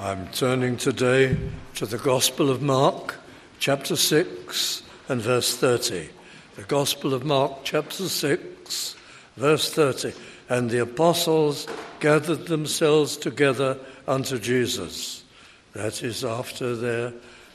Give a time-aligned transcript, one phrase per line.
[0.00, 1.36] I'm turning today
[1.74, 3.16] to the Gospel of Mark,
[3.58, 6.08] chapter 6 and verse 30.
[6.54, 8.94] The Gospel of Mark, chapter 6,
[9.36, 10.12] verse 30.
[10.48, 11.66] And the apostles
[11.98, 13.76] gathered themselves together
[14.06, 15.24] unto Jesus.
[15.72, 17.12] That is after their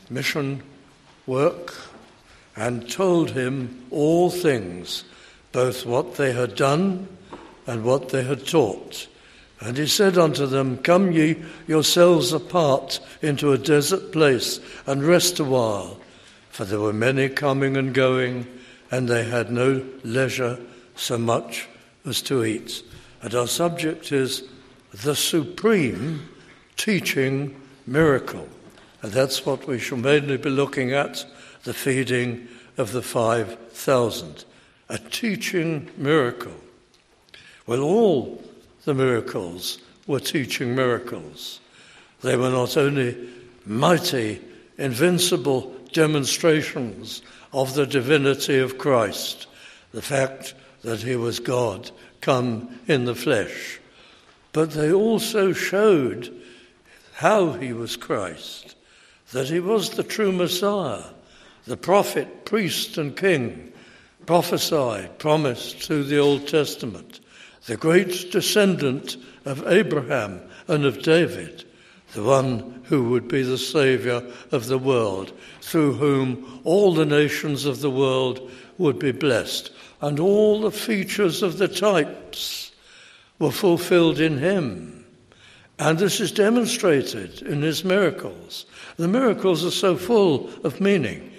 [0.09, 0.63] mission
[1.25, 1.73] work,
[2.57, 5.05] and told him all things,
[5.53, 7.07] both what they had done
[7.65, 9.07] and what they had taught.
[9.59, 15.39] And he said unto them, Come ye yourselves apart into a desert place and rest
[15.39, 15.99] a while.
[16.49, 18.45] For there were many coming and going,
[18.91, 20.59] and they had no leisure
[20.95, 21.67] so much
[22.05, 22.83] as to eat.
[23.21, 24.43] And our subject is
[24.93, 26.27] the supreme
[26.75, 28.47] teaching miracle.
[29.01, 31.25] And that's what we shall mainly be looking at
[31.63, 32.47] the feeding
[32.77, 34.45] of the 5,000.
[34.89, 36.55] A teaching miracle.
[37.65, 38.42] Well, all
[38.85, 41.59] the miracles were teaching miracles.
[42.21, 43.17] They were not only
[43.65, 44.41] mighty,
[44.77, 49.47] invincible demonstrations of the divinity of Christ,
[49.93, 53.79] the fact that he was God come in the flesh,
[54.51, 56.33] but they also showed
[57.13, 58.75] how he was Christ,
[59.31, 61.03] that he was the true Messiah,
[61.65, 63.71] the prophet, priest, and king,
[64.25, 67.19] prophesied, promised through the Old Testament,
[67.65, 71.63] the great descendant of Abraham and of David,
[72.13, 77.65] the one who would be the Saviour of the world, through whom all the nations
[77.65, 79.71] of the world would be blessed.
[80.01, 82.71] And all the features of the types
[83.39, 85.05] were fulfilled in him.
[85.79, 88.65] And this is demonstrated in his miracles.
[88.97, 91.31] The miracles are so full of meaning.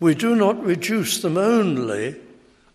[0.00, 2.16] We do not reduce them only,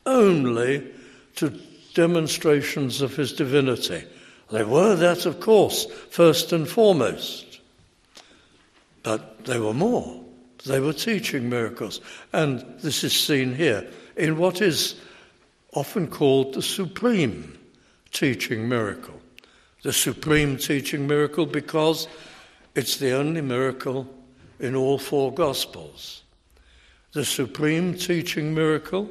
[0.05, 0.87] only
[1.35, 1.59] to
[1.93, 4.03] demonstrations of his divinity.
[4.51, 7.59] They were that, of course, first and foremost.
[9.01, 10.23] But they were more.
[10.65, 12.01] They were teaching miracles.
[12.31, 14.95] And this is seen here in what is
[15.73, 17.57] often called the supreme
[18.11, 19.19] teaching miracle.
[19.81, 22.07] The supreme teaching miracle because
[22.75, 24.07] it's the only miracle
[24.59, 26.23] in all four Gospels.
[27.11, 29.09] The supreme teaching miracle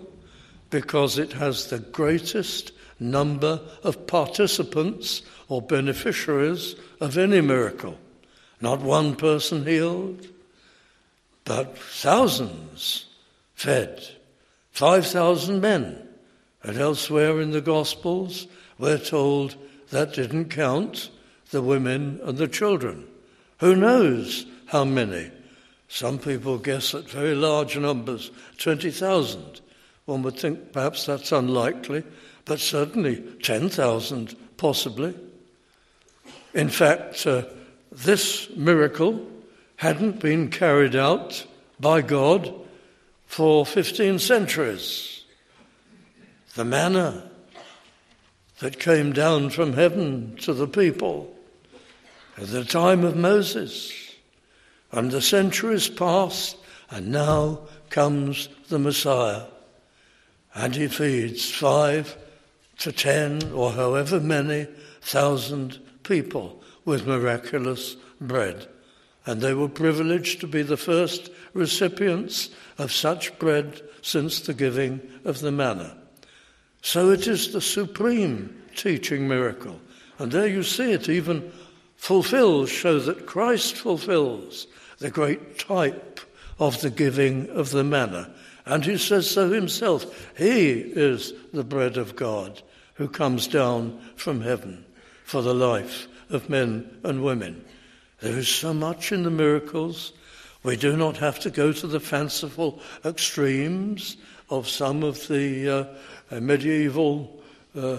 [0.72, 7.98] because it has the greatest number of participants or beneficiaries of any miracle.
[8.62, 10.26] Not one person healed,
[11.44, 13.04] but thousands
[13.54, 14.02] fed,
[14.70, 16.08] 5,000 men.
[16.62, 18.46] And elsewhere in the Gospels,
[18.78, 19.56] we're told
[19.90, 21.10] that didn't count
[21.50, 23.06] the women and the children.
[23.58, 25.30] Who knows how many?
[25.88, 29.60] Some people guess at very large numbers, 20,000.
[30.04, 32.02] One would think perhaps that's unlikely,
[32.44, 35.14] but certainly 10,000 possibly.
[36.54, 37.44] In fact, uh,
[37.90, 39.26] this miracle
[39.76, 41.46] hadn't been carried out
[41.78, 42.52] by God
[43.26, 45.24] for 15 centuries.
[46.54, 47.30] The manna
[48.58, 51.34] that came down from heaven to the people
[52.36, 53.92] at the time of Moses,
[54.90, 56.56] and the centuries passed,
[56.90, 59.44] and now comes the Messiah
[60.54, 62.16] and he feeds five
[62.78, 64.66] to ten or however many
[65.00, 68.66] thousand people with miraculous bread.
[69.24, 75.00] And they were privileged to be the first recipients of such bread since the giving
[75.24, 75.96] of the manna.
[76.82, 79.80] So it is the supreme teaching miracle.
[80.18, 81.52] And there you see it even
[81.96, 84.66] fulfills, show that Christ fulfills
[84.98, 86.20] the great type
[86.58, 88.34] of the giving of the manna.
[88.64, 90.30] And he says so himself.
[90.36, 92.62] He is the bread of God
[92.94, 94.84] who comes down from heaven
[95.24, 97.64] for the life of men and women.
[98.20, 100.12] There is so much in the miracles.
[100.62, 104.16] We do not have to go to the fanciful extremes
[104.48, 105.98] of some of the
[106.30, 107.42] uh, medieval
[107.76, 107.96] uh,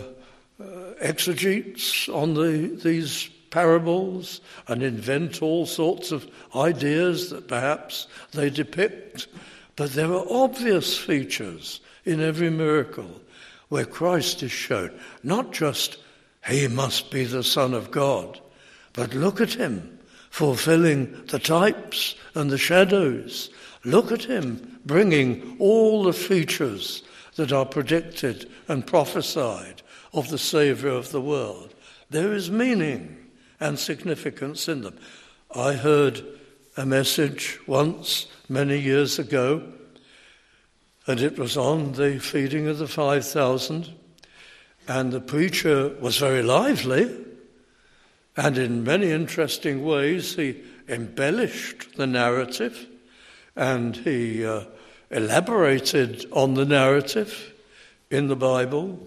[0.60, 8.50] uh, exegetes on the, these parables and invent all sorts of ideas that perhaps they
[8.50, 9.28] depict.
[9.76, 13.22] But there are obvious features in every miracle
[13.70, 14.92] where Christ is shown.
[15.24, 15.98] Not just,
[16.46, 18.40] he must be the Son of God,
[18.94, 20.00] but look at him
[20.30, 23.50] fulfilling the types and the shadows.
[23.84, 27.04] Look at him bringing all the features
[27.36, 29.82] that are predicted and prophesied
[30.14, 31.74] of the Saviour of the world.
[32.10, 33.18] There is meaning
[33.60, 34.98] and significance in them.
[35.56, 36.24] I heard
[36.78, 39.64] a message once, many years ago,
[41.08, 43.94] and it was on the feeding of the 5,000.
[44.88, 47.10] And the preacher was very lively,
[48.36, 52.88] And in many interesting ways, he embellished the narrative
[53.56, 54.64] and he uh,
[55.12, 57.54] elaborated on the narrative
[58.10, 59.00] in the Bible,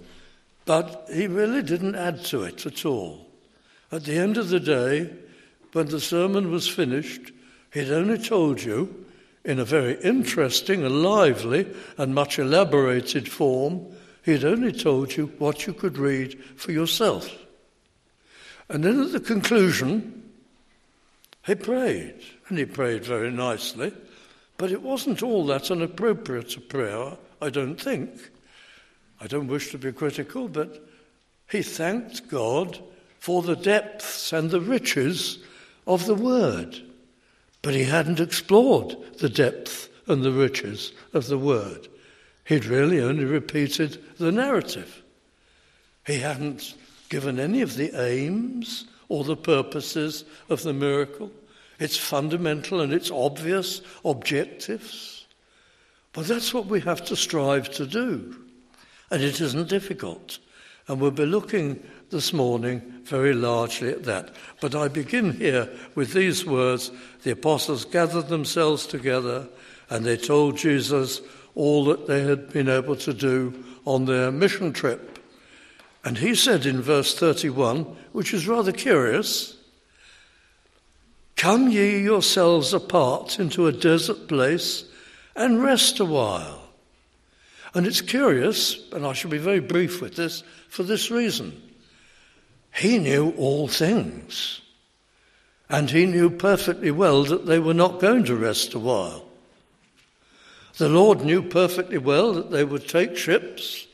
[0.64, 3.26] but he really didn't add to it at all.
[3.90, 5.10] At the end of the day,
[5.72, 7.32] when the sermon was finished,
[7.72, 9.05] he'd only told you,
[9.46, 13.86] in a very interesting and lively and much elaborated form,
[14.24, 17.32] he'd only told you what you could read for yourself.
[18.68, 20.32] And then at the conclusion,
[21.46, 23.92] he prayed, and he prayed very nicely,
[24.56, 28.10] but it wasn't all that inappropriate a prayer, I don't think.
[29.20, 30.84] I don't wish to be critical, but
[31.48, 32.80] he thanked God
[33.20, 35.38] for the depths and the riches
[35.86, 36.82] of the Word.
[37.66, 41.88] But he hadn't explored the depth and the riches of the Word.
[42.44, 45.02] He'd really only repeated the narrative.
[46.06, 46.74] He hadn't
[47.08, 51.32] given any of the aims or the purposes of the miracle,
[51.80, 55.26] its fundamental and its obvious objectives.
[56.12, 58.44] But that's what we have to strive to do.
[59.10, 60.38] And it isn't difficult.
[60.86, 64.34] And we'll be looking this morning very largely at that.
[64.60, 66.90] But I begin here with these words
[67.22, 69.48] The apostles gathered themselves together
[69.90, 71.20] and they told Jesus
[71.54, 75.18] all that they had been able to do on their mission trip.
[76.04, 79.56] And he said in verse 31, which is rather curious
[81.36, 84.84] Come ye yourselves apart into a desert place
[85.34, 86.62] and rest a while.
[87.74, 91.60] And it's curious, and I shall be very brief with this, for this reason.
[92.76, 94.60] He knew all things.
[95.68, 99.24] And he knew perfectly well that they were not going to rest a while.
[100.76, 103.86] The Lord knew perfectly well that they would take ships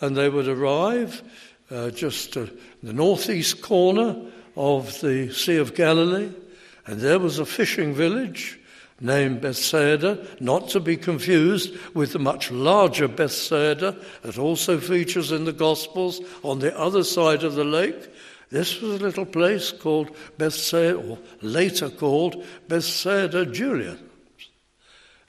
[0.00, 1.22] and they would arrive
[1.70, 2.46] uh, just uh,
[2.82, 4.16] the northeast corner
[4.56, 6.30] of the Sea of Galilee,
[6.86, 8.58] and there was a fishing village
[9.00, 15.44] named Bethsaida, not to be confused with the much larger Bethsaida that also features in
[15.44, 18.08] the Gospels on the other side of the lake.
[18.50, 23.98] This was a little place called Bethsaida, or later called Bethsaida Julia.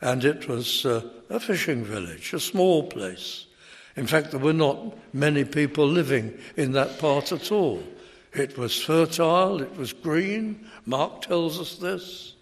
[0.02, 3.48] And it was uh, a fishing village, a small place.
[3.96, 7.82] In fact, there were not many people living in that part at all.
[8.34, 10.68] It was fertile, it was green.
[10.86, 12.36] Mark tells us this.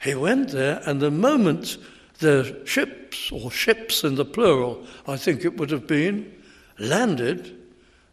[0.00, 1.76] He went there, and the moment
[2.20, 6.32] the ships, or ships in the plural, I think it would have been,
[6.78, 7.59] landed,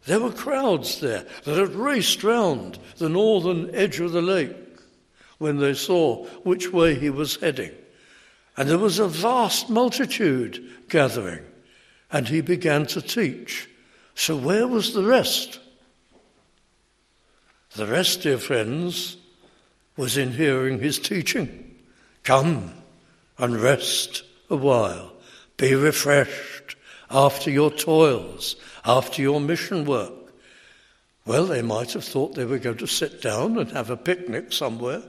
[0.08, 4.56] there were crowds there that had raced round the northern edge of the lake
[5.36, 7.72] when they saw which way he was heading.
[8.56, 11.44] And there was a vast multitude gathering
[12.10, 13.68] and he began to teach.
[14.14, 15.60] So, where was the rest?
[17.76, 19.18] The rest, dear friends,
[19.96, 21.76] was in hearing his teaching.
[22.24, 22.72] Come
[23.36, 25.12] and rest a while.
[25.58, 26.57] Be refreshed
[27.10, 30.12] after your toils, after your mission work.
[31.24, 34.52] Well, they might have thought they were going to sit down and have a picnic
[34.52, 35.02] somewhere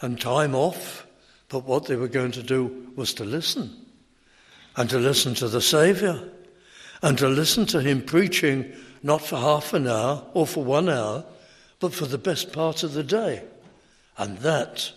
[0.00, 1.06] and time off,
[1.48, 3.86] but what they were going to do was to listen
[4.76, 6.20] and to listen to the Saviour
[7.02, 11.24] and to listen to him preaching not for half an hour or for one hour,
[11.78, 13.42] but for the best part of the day.
[14.18, 14.92] And that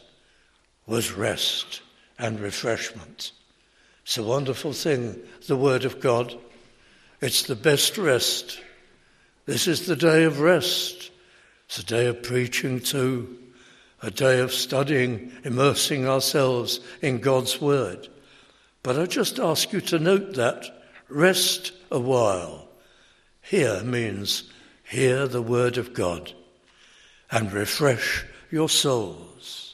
[0.85, 1.81] was rest
[2.19, 3.31] and refreshment.
[4.03, 6.35] It's a wonderful thing, the Word of God.
[7.21, 8.59] It's the best rest.
[9.45, 11.11] This is the day of rest.
[11.67, 13.37] It's a day of preaching too,
[14.01, 18.09] a day of studying, immersing ourselves in God's Word.
[18.83, 20.65] But I just ask you to note that
[21.07, 22.67] rest a while.
[23.41, 24.43] Hear means
[24.83, 26.33] hear the word of God
[27.31, 29.72] and refresh your souls.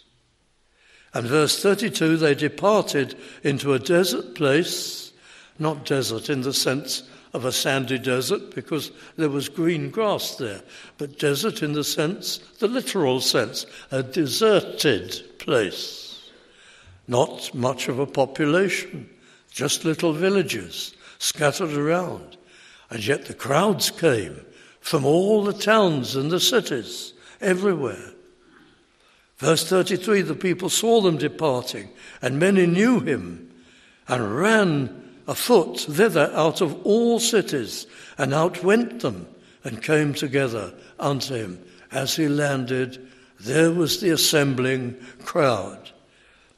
[1.13, 5.11] And verse 32 they departed into a desert place,
[5.57, 10.61] not desert in the sense of a sandy desert because there was green grass there,
[10.97, 16.31] but desert in the sense, the literal sense, a deserted place.
[17.07, 19.09] Not much of a population,
[19.51, 22.37] just little villages scattered around.
[22.89, 24.45] And yet the crowds came
[24.79, 28.13] from all the towns and the cities, everywhere.
[29.39, 31.89] Verse 33 the people saw them departing,
[32.22, 33.50] and many knew him,
[34.08, 39.27] and ran afoot thither out of all cities, and outwent them,
[39.63, 41.63] and came together unto him.
[41.91, 43.08] As he landed,
[43.39, 45.91] there was the assembling crowd.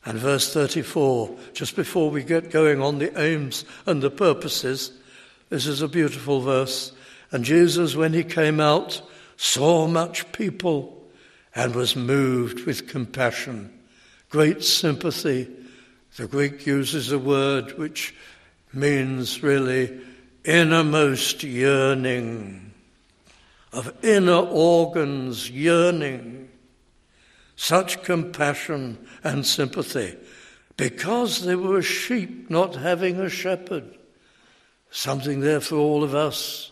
[0.04, 4.92] And verse 34, just before we get going on the aims and the purposes,
[5.50, 6.92] this is a beautiful verse.
[7.32, 9.02] And Jesus, when he came out,
[9.38, 11.01] saw much people
[11.56, 13.72] and was moved with compassion,
[14.30, 15.48] great sympathy.
[16.18, 18.14] The Greek uses a word which
[18.74, 20.00] means really
[20.44, 22.72] innermost yearning,
[23.74, 26.50] of inner organs yearning,
[27.56, 30.18] such compassion and sympathy,
[30.78, 33.98] because they were sheep not having a shepherd.
[34.90, 36.72] Something there for all of us,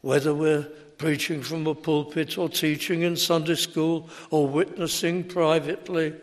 [0.00, 0.68] whether we're
[1.02, 6.14] preaching from a pulpit or teaching in Sunday school or witnessing privately.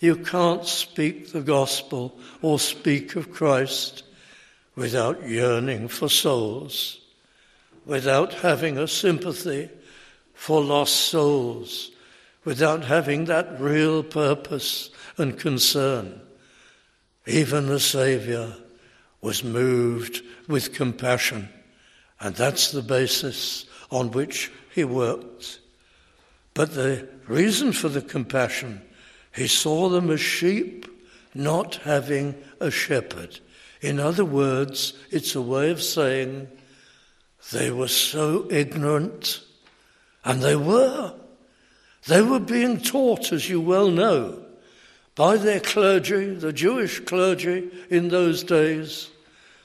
[0.00, 4.02] You can't speak the gospel or speak of Christ
[4.74, 6.98] without yearning for souls,
[7.86, 9.70] without having a sympathy
[10.32, 11.92] for lost souls,
[12.44, 16.20] without having that real purpose and concern.
[17.24, 18.52] Even the Saviour
[19.20, 21.48] was moved with compassion,
[22.18, 25.60] and that's the basis on which he worked.
[26.54, 28.82] But the reason for the compassion,
[29.34, 30.86] he saw them as sheep
[31.34, 33.40] not having a shepherd.
[33.80, 36.48] In other words, it's a way of saying
[37.52, 39.40] they were so ignorant,
[40.24, 41.14] and they were.
[42.06, 44.44] They were being taught, as you well know,
[45.14, 49.10] by their clergy, the Jewish clergy in those days,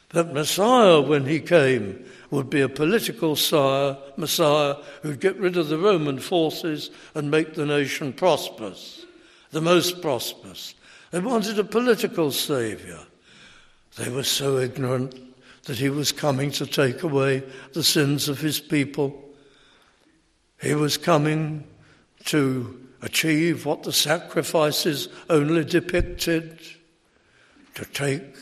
[0.09, 5.67] that Messiah, when he came, would be a political sire, Messiah who'd get rid of
[5.67, 9.05] the Roman forces and make the nation prosperous,
[9.51, 10.75] the most prosperous.
[11.12, 13.00] They wanted a political saviour.
[13.98, 15.15] They were so ignorant
[15.63, 17.43] that he was coming to take away
[17.74, 19.24] the sins of his people.
[20.62, 21.63] He was coming
[22.25, 26.59] to achieve what the sacrifices only depicted,
[27.75, 28.36] to take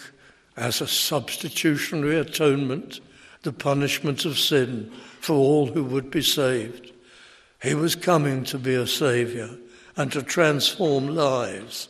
[0.55, 2.99] as a substitutionary atonement
[3.47, 6.91] the punishment of sin for all who would be saved.
[7.63, 9.51] He was coming to be a saviour
[9.95, 11.87] and to transform lives.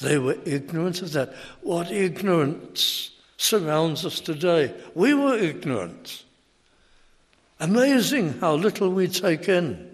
[0.00, 1.34] They were ignorant of that.
[1.62, 4.72] What ignorance surrounds us today?
[4.94, 6.22] We were ignorant.
[7.58, 9.92] Amazing how little we take in.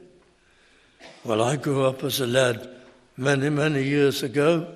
[1.25, 2.69] Well, I grew up as a lad
[3.17, 4.75] many, many years ago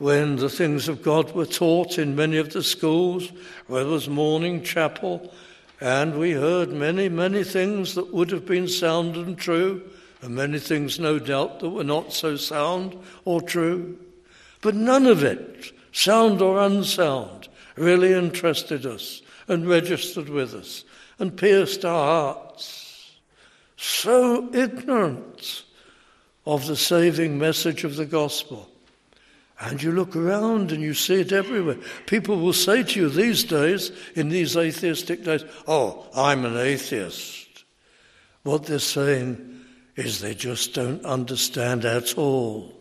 [0.00, 3.30] when the things of God were taught in many of the schools,
[3.66, 5.30] where there was morning chapel,
[5.78, 9.82] and we heard many, many things that would have been sound and true,
[10.22, 13.98] and many things, no doubt, that were not so sound or true.
[14.62, 20.82] But none of it, sound or unsound, really interested us and registered with us
[21.18, 23.18] and pierced our hearts.
[23.76, 25.64] So ignorant
[26.46, 28.69] of the saving message of the gospel.
[29.60, 31.76] And you look around and you see it everywhere.
[32.06, 37.64] People will say to you these days, in these atheistic days, Oh, I'm an atheist.
[38.42, 39.60] What they're saying
[39.96, 42.74] is they just don't understand at all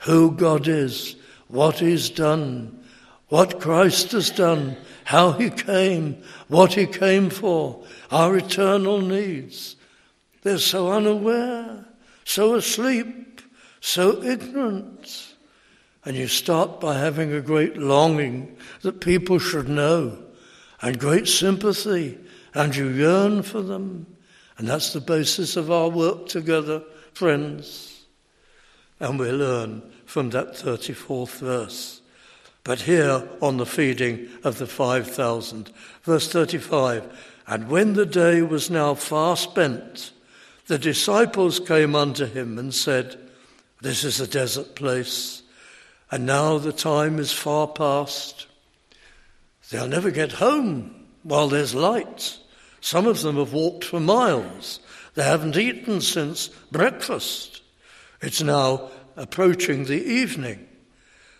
[0.00, 1.16] who God is,
[1.48, 2.82] what He's done,
[3.28, 9.76] what Christ has done, how He came, what He came for, our eternal needs.
[10.42, 11.84] They're so unaware,
[12.24, 13.42] so asleep,
[13.80, 15.35] so ignorant.
[16.06, 20.16] And you start by having a great longing that people should know
[20.80, 22.16] and great sympathy,
[22.54, 24.06] and you yearn for them.
[24.56, 28.04] And that's the basis of our work together, friends.
[29.00, 32.00] And we learn from that 34th verse.
[32.62, 35.72] But here on the feeding of the 5,000,
[36.04, 37.16] verse 35
[37.48, 40.12] And when the day was now far spent,
[40.68, 43.18] the disciples came unto him and said,
[43.82, 45.42] This is a desert place
[46.10, 48.46] and now the time is far past.
[49.70, 52.38] They'll never get home while there's light.
[52.80, 54.80] Some of them have walked for miles.
[55.14, 57.62] They haven't eaten since breakfast.
[58.20, 60.68] It's now approaching the evening.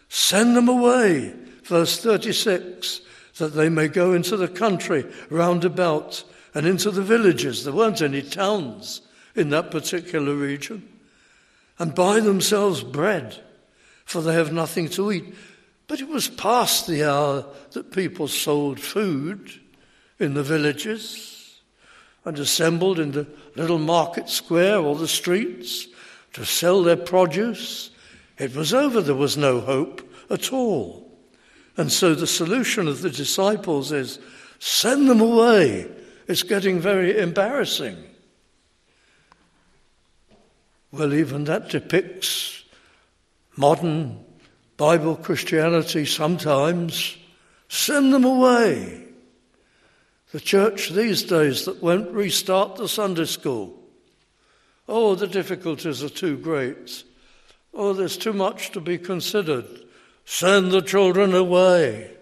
[0.09, 3.01] Send them away, verse 36,
[3.39, 7.65] that they may go into the country round about and into the villages.
[7.65, 9.03] There weren't any towns
[9.35, 10.89] in that particular region.
[11.79, 13.43] And buy themselves bread
[14.07, 15.35] for they have nothing to eat.
[15.89, 19.51] But it was past the hour that people sold food
[20.19, 21.61] in the villages
[22.25, 25.87] and assembled in the little market square or the streets
[26.33, 27.91] to sell their produce.
[28.39, 31.11] It was over, there was no hope at all.
[31.77, 34.19] And so the solution of the disciples is
[34.59, 35.91] send them away.
[36.27, 37.97] It's getting very embarrassing.
[40.91, 42.65] Well, even that depicts
[43.57, 44.25] modern
[44.77, 47.17] Bible Christianity sometimes
[47.69, 49.05] send them away.
[50.33, 53.77] The church these days that won't restart the Sunday school
[54.89, 57.03] Oh, the difficulties are too great.
[57.75, 59.67] Oh, there's too much to be considered.
[60.25, 62.13] Send the children away.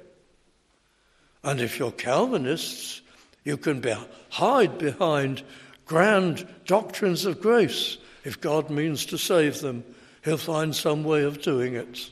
[1.43, 3.03] And if you're Calvinists,
[3.45, 3.95] you can be,
[4.31, 5.43] hide behind
[5.85, 7.99] grand doctrines of grace.
[8.25, 9.85] If God means to save them,
[10.25, 12.11] He'll find some way of doing it.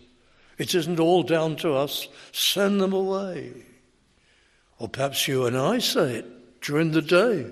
[0.58, 2.08] It isn't all down to us.
[2.30, 3.52] Send them away.
[4.78, 7.46] Or perhaps you and I say it during the day.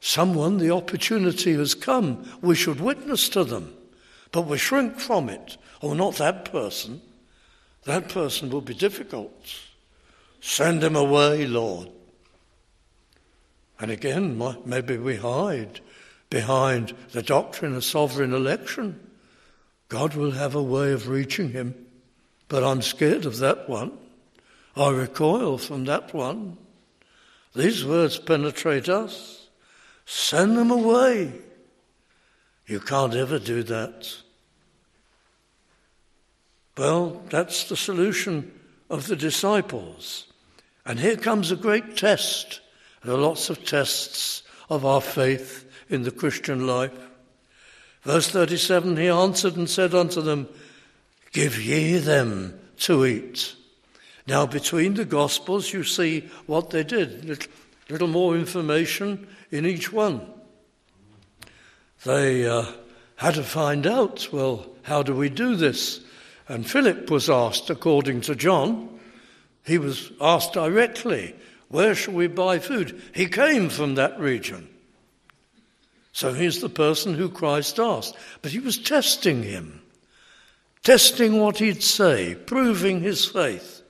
[0.00, 2.28] Someone, the opportunity has come.
[2.42, 3.74] We should witness to them,
[4.32, 5.56] but we shrink from it.
[5.82, 7.00] Oh, not that person.
[7.84, 9.32] That person will be difficult.
[10.40, 11.88] Send him away, Lord.
[13.78, 15.80] And again, maybe we hide
[16.30, 19.05] behind the doctrine of sovereign election.
[19.88, 21.74] God will have a way of reaching him,
[22.48, 23.92] but I'm scared of that one.
[24.76, 26.58] I recoil from that one.
[27.54, 29.48] These words penetrate us.
[30.04, 31.32] Send them away.
[32.66, 34.16] You can't ever do that.
[36.76, 38.52] Well, that's the solution
[38.90, 40.26] of the disciples.
[40.84, 42.60] And here comes a great test.
[43.02, 46.92] There are lots of tests of our faith in the Christian life.
[48.06, 50.48] Verse 37 He answered and said unto them,
[51.32, 53.56] Give ye them to eat.
[54.28, 57.24] Now, between the Gospels, you see what they did.
[57.24, 57.52] Little,
[57.90, 60.24] little more information in each one.
[62.04, 62.66] They uh,
[63.16, 66.00] had to find out, well, how do we do this?
[66.48, 69.00] And Philip was asked, according to John,
[69.64, 71.34] he was asked directly,
[71.70, 73.02] Where shall we buy food?
[73.12, 74.68] He came from that region.
[76.16, 78.16] So he's the person who Christ asked.
[78.40, 79.82] But he was testing him,
[80.82, 83.82] testing what he'd say, proving his faith.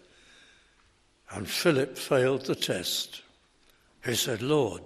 [1.30, 3.22] And Philip failed the test.
[4.04, 4.82] He said, Lord,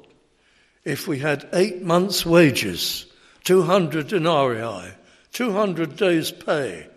[0.85, 3.07] if we had eight months' wages,
[3.45, 4.93] 200 denarii,
[5.33, 6.89] 200 days' pay,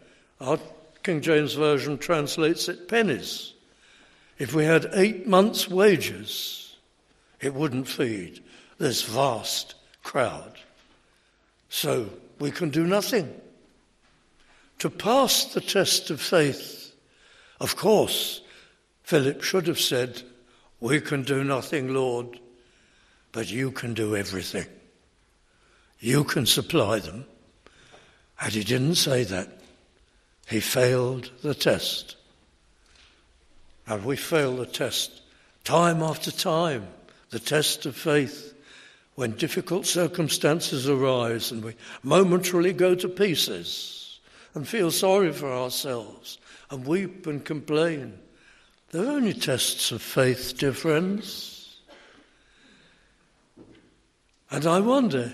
[0.42, 0.60] our
[1.04, 3.54] King James Version translates it pennies.
[4.38, 6.76] If we had eight months' wages,
[7.40, 8.44] it wouldn't feed
[8.78, 10.54] this vast crowd.
[11.70, 13.34] So we can do nothing.
[14.80, 16.94] To pass the test of faith,
[17.60, 18.42] of course,
[19.04, 20.22] Philip should have said,
[20.80, 22.40] We can do nothing, Lord,
[23.32, 24.68] but you can do everything.
[26.00, 27.26] You can supply them.
[28.40, 29.48] And he didn't say that.
[30.50, 32.18] He failed the test.
[33.88, 35.22] And we fail the test
[35.64, 36.88] time after time,
[37.30, 38.53] the test of faith,
[39.16, 44.20] when difficult circumstances arise and we momentarily go to pieces
[44.56, 46.38] and feel sorry for ourselves
[46.70, 48.18] and weep and complain.
[48.92, 51.82] They're only tests of faith, dear friends.
[54.50, 55.32] And I wonder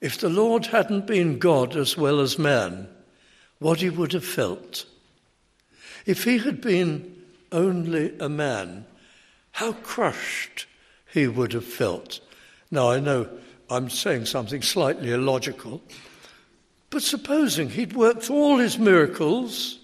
[0.00, 2.88] if the Lord hadn't been God as well as man,
[3.58, 4.86] what he would have felt.
[6.06, 7.16] If he had been
[7.52, 8.86] only a man,
[9.52, 10.66] how crushed
[11.12, 12.20] he would have felt.
[12.70, 13.28] Now, I know
[13.68, 15.82] I'm saying something slightly illogical,
[16.90, 19.78] but supposing he'd worked all his miracles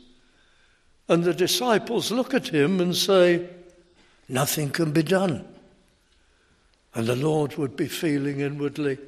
[1.08, 3.48] and the disciples look at him and say,
[4.28, 5.46] Nothing can be done.
[6.94, 8.98] And the Lord would be feeling inwardly,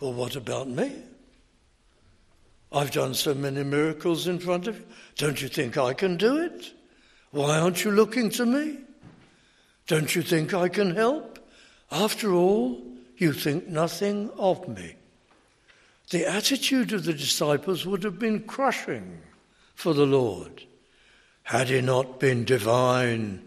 [0.00, 0.92] Well, what about me?
[2.72, 4.84] I've done so many miracles in front of you.
[5.16, 6.72] Don't you think I can do it?
[7.32, 8.78] Why aren't you looking to me?
[9.86, 11.38] Don't you think I can help?
[11.90, 12.80] After all,
[13.20, 14.94] you think nothing of me.
[16.10, 19.20] The attitude of the disciples would have been crushing
[19.74, 20.64] for the Lord
[21.44, 23.42] had he not been divine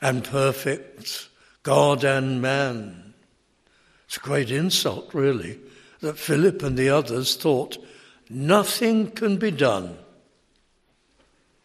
[0.00, 1.28] and perfect,
[1.62, 3.14] God and man.
[4.06, 5.58] It's a great insult, really,
[6.00, 7.78] that Philip and the others thought
[8.28, 9.98] nothing can be done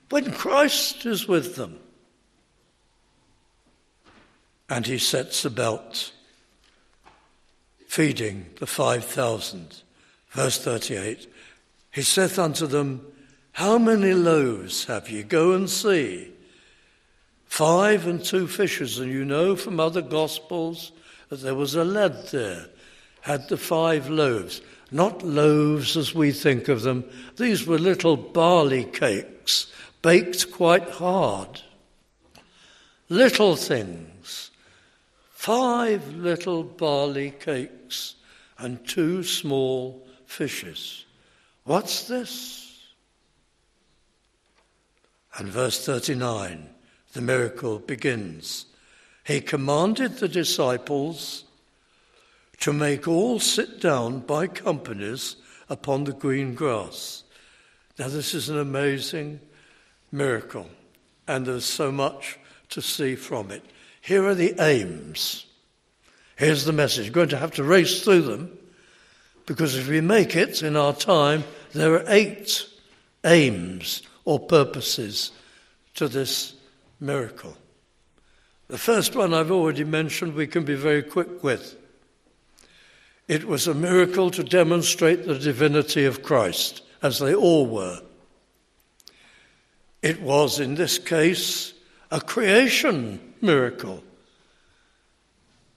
[0.10, 1.80] when Christ is with them.
[4.70, 6.12] And he sets about
[7.88, 9.82] feeding the 5,000.
[10.32, 11.32] Verse 38
[11.92, 13.06] He saith unto them,
[13.56, 15.24] how many loaves have ye?
[15.24, 16.30] Go and see.
[17.46, 20.92] Five and two fishes, and you know from other Gospels
[21.30, 22.66] that there was a lad there,
[23.22, 24.60] had the five loaves.
[24.92, 27.06] Not loaves as we think of them,
[27.38, 29.72] these were little barley cakes,
[30.02, 31.62] baked quite hard.
[33.08, 34.52] Little things.
[35.46, 38.16] Five little barley cakes
[38.58, 41.06] and two small fishes.
[41.66, 42.82] What's this?
[45.38, 46.68] And verse 39,
[47.14, 48.66] the miracle begins.
[49.24, 51.44] He commanded the disciples
[52.62, 55.36] to make all sit down by companies
[55.70, 57.24] upon the green grass.
[58.00, 59.42] Now, this is an amazing
[60.12, 60.72] miracle,
[61.28, 63.64] and there's so much to see from it.
[64.06, 65.48] Here are the aims.
[66.36, 67.06] Here's the message.
[67.06, 68.56] You're going to have to race through them
[69.48, 72.70] because if we make it in our time, there are eight
[73.26, 75.32] aims or purposes
[75.96, 76.54] to this
[77.00, 77.58] miracle.
[78.68, 81.76] The first one I've already mentioned, we can be very quick with.
[83.28, 88.02] It was a miracle to demonstrate the divinity of Christ, as they all were.
[90.04, 91.74] It was, in this case,
[92.12, 94.04] a creation miracle.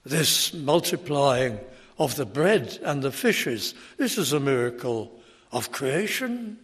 [0.05, 1.61] This multiplying
[1.99, 5.13] of the bread and the fishes, this is a miracle
[5.53, 6.59] of creation.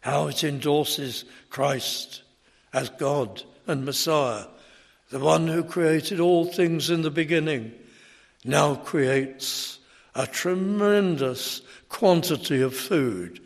[0.00, 2.22] How it endorses Christ
[2.72, 4.46] as God and Messiah,
[5.10, 7.72] the one who created all things in the beginning,
[8.44, 9.78] now creates
[10.14, 13.40] a tremendous quantity of food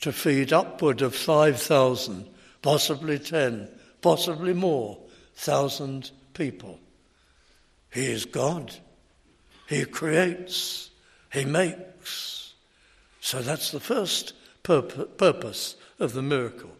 [0.00, 2.26] to feed upward of 5,000,
[2.62, 3.68] possibly 10,
[4.00, 4.98] possibly more,
[5.36, 6.78] thousand people.
[7.92, 8.74] He is God.
[9.68, 10.90] He creates.
[11.32, 12.54] He makes.
[13.20, 16.70] So that's the first purpose of the miracle.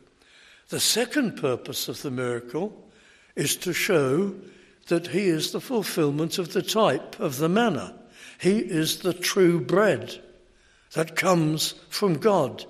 [0.69, 2.85] The second purpose of the miracle
[3.37, 4.35] is to show
[4.89, 7.95] that he is the fulfillment of the type of the manna.
[8.39, 10.21] He is the true bread
[10.93, 12.65] that comes from God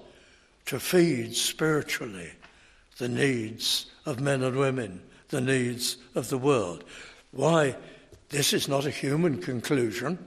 [0.66, 2.30] to feed spiritually
[2.98, 6.84] the needs of men and women, the needs of the world.
[7.30, 7.76] Why?
[8.28, 10.18] This is not a human conclusion.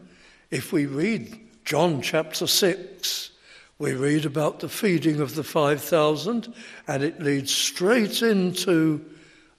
[0.52, 3.32] If we read John chapter 6,
[3.78, 6.54] we read about the feeding of the 5,000,
[6.88, 9.06] and it leads straight into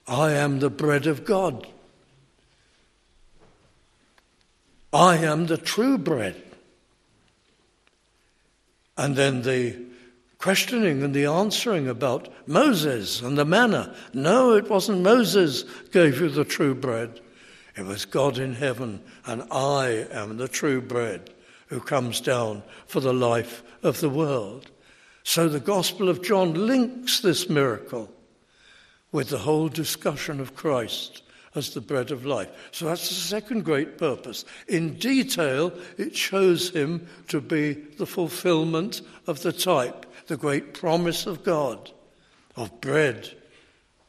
[0.07, 1.67] I am the bread of God.
[4.93, 6.41] I am the true bread.
[8.97, 9.90] And then the
[10.41, 13.95] questioning and the answering about Moses and the manna.
[14.13, 17.21] No, it wasn't Moses gave you the true bread.
[17.77, 21.29] It was God in heaven, and I am the true bread
[21.67, 24.69] who comes down for the life of the world.
[25.23, 28.11] So the Gospel of John links this miracle
[29.11, 31.21] with the whole discussion of Christ
[31.55, 32.49] as the bread of life.
[32.71, 34.45] So that's the second great purpose.
[34.67, 41.25] In detail, it shows him to be the fulfillment of the type, the great promise
[41.25, 41.91] of God,
[42.55, 43.35] of bread,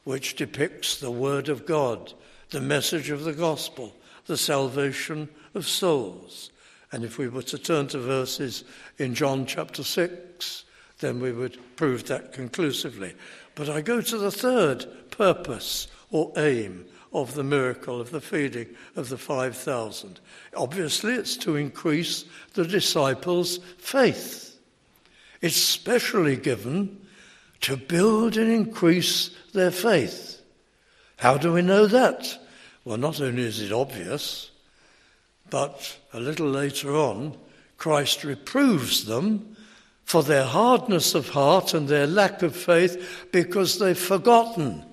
[0.03, 2.13] which depicts the Word of God,
[2.49, 3.93] the message of the gospel,
[4.25, 6.49] the salvation of souls.
[6.91, 8.63] And if we were to turn to verses
[8.97, 10.65] in John chapter 6,
[10.99, 13.13] then we would prove that conclusively.
[13.55, 18.67] But I go to the third purpose or aim of the miracle of the feeding
[18.95, 20.19] of the 5,000.
[20.55, 24.57] Obviously, it's to increase the disciples' faith.
[25.41, 27.05] It's specially given
[27.61, 30.41] to build and increase their faith.
[31.17, 32.37] How do we know that?
[32.83, 34.51] Well, not only is it obvious,
[35.49, 37.37] but a little later on,
[37.77, 39.55] Christ reproves them
[40.03, 44.83] for their hardness of heart and their lack of faith because they've forgotten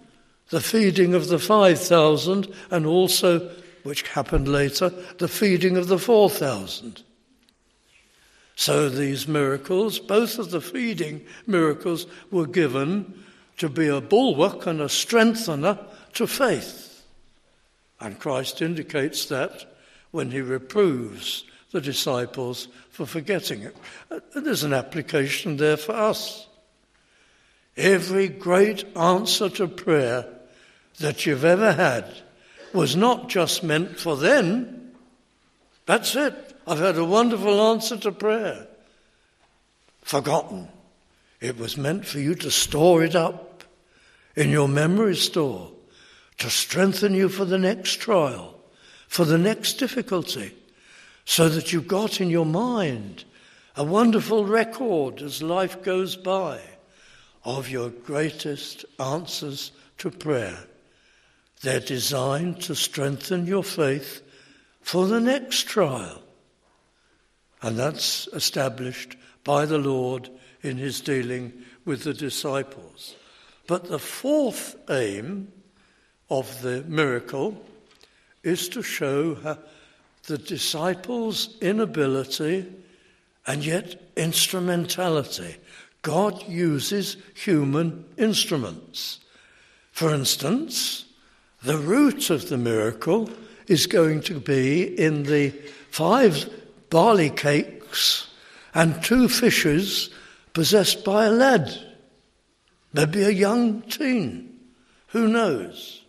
[0.50, 3.50] the feeding of the 5,000 and also,
[3.82, 7.02] which happened later, the feeding of the 4,000.
[8.56, 13.24] So these miracles, both of the feeding miracles, were given
[13.56, 15.78] to be a bulwark and a strengthener
[16.14, 17.04] to faith.
[18.00, 19.66] And Christ indicates that
[20.10, 23.76] when he reproves the disciples for forgetting it.
[24.34, 26.48] There's an application there for us.
[27.76, 30.26] Every great answer to prayer
[31.00, 32.06] that you've ever had
[32.72, 34.92] was not just meant for then.
[35.86, 36.34] That's it.
[36.66, 38.68] I've had a wonderful answer to prayer.
[40.02, 40.68] Forgotten.
[41.40, 43.64] It was meant for you to store it up
[44.36, 45.72] in your memory store,
[46.38, 48.54] to strengthen you for the next trial,
[49.08, 50.52] for the next difficulty,
[51.24, 53.24] so that you've got in your mind
[53.74, 56.60] a wonderful record as life goes by
[57.44, 60.58] of your greatest answers to prayer.
[61.62, 64.22] They're designed to strengthen your faith
[64.80, 66.22] for the next trial.
[67.62, 70.30] And that's established by the Lord
[70.62, 71.52] in his dealing
[71.84, 73.14] with the disciples.
[73.66, 75.52] But the fourth aim
[76.30, 77.62] of the miracle
[78.42, 79.34] is to show
[80.26, 82.66] the disciples' inability
[83.46, 85.56] and yet instrumentality.
[86.02, 89.20] God uses human instruments.
[89.92, 91.04] For instance,
[91.62, 93.30] the root of the miracle
[93.66, 95.50] is going to be in the
[95.90, 96.48] five
[96.88, 98.28] barley cakes
[98.74, 100.10] and two fishes
[100.52, 101.72] possessed by a lad,
[102.92, 104.58] maybe a young teen,
[105.08, 106.02] who knows?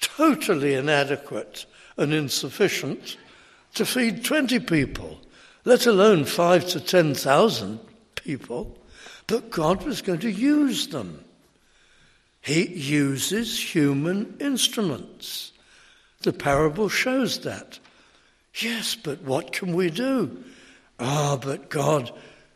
[0.00, 3.16] Totally inadequate and insufficient
[3.74, 5.18] to feed 20 people,
[5.64, 7.80] let alone five to 10,000
[8.14, 8.78] people.
[9.26, 11.24] But God was going to use them.
[12.48, 15.52] He uses human instruments.
[16.22, 17.78] The parable shows that.
[18.54, 20.44] Yes, but what can we do?
[20.98, 22.10] Ah, but God,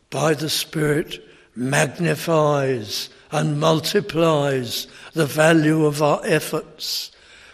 [0.09, 1.23] by the Spirit,
[1.55, 7.11] magnifies and multiplies the value of our efforts.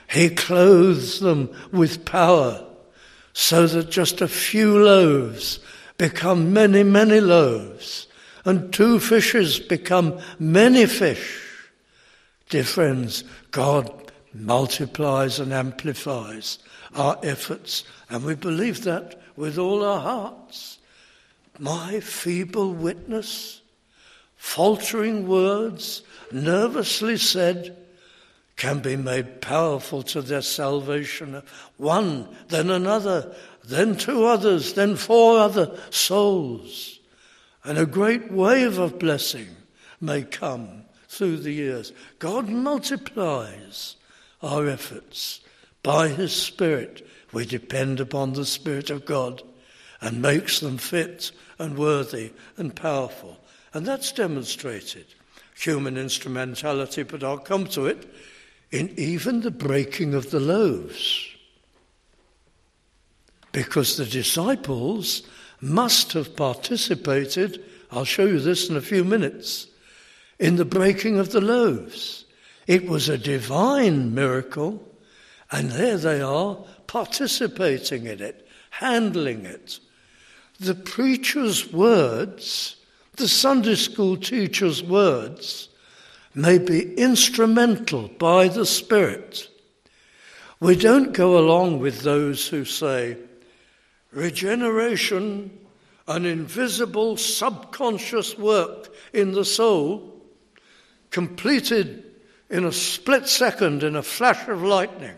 [0.09, 2.65] He clothes them with power
[3.33, 5.59] so that just a few loaves
[5.97, 8.07] become many, many loaves,
[8.45, 11.47] and two fishes become many fish.
[12.49, 16.57] Dear friends, God multiplies and amplifies
[16.95, 20.79] our efforts, and we believe that with all our hearts.
[21.59, 23.61] My feeble witness,
[24.35, 27.77] faltering words, nervously said,
[28.55, 31.41] can be made powerful to their salvation.
[31.77, 33.33] One, then another,
[33.63, 36.99] then two others, then four other souls.
[37.63, 39.47] And a great wave of blessing
[40.01, 41.91] may come through the years.
[42.19, 43.95] God multiplies
[44.41, 45.41] our efforts.
[45.81, 49.41] By His Spirit, we depend upon the Spirit of God
[50.01, 53.37] and makes them fit and worthy and powerful.
[53.73, 55.05] And that's demonstrated.
[55.57, 58.13] Human instrumentality, but I'll come to it,
[58.71, 61.27] in even the breaking of the loaves.
[63.51, 65.23] Because the disciples
[65.59, 69.67] must have participated, I'll show you this in a few minutes,
[70.39, 72.25] in the breaking of the loaves.
[72.65, 74.87] It was a divine miracle,
[75.51, 79.79] and there they are participating in it, handling it.
[80.59, 82.75] The preacher's words,
[83.15, 85.69] the Sunday school teacher's words,
[86.35, 89.49] may be instrumental by the Spirit.
[90.59, 93.17] We don't go along with those who say,
[94.11, 95.51] regeneration,
[96.07, 100.08] an invisible subconscious work in the soul,
[101.11, 102.03] completed
[102.49, 105.15] in a split second, in a flash of lightning.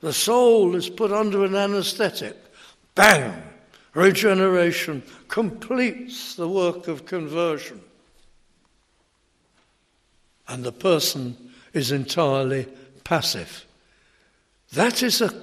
[0.00, 2.36] The soul is put under an anesthetic.
[2.94, 3.42] Bang!
[3.94, 7.80] Regeneration completes the work of conversion.
[10.48, 11.36] And the person
[11.72, 12.68] is entirely
[13.04, 13.64] passive.
[14.74, 15.34] That is a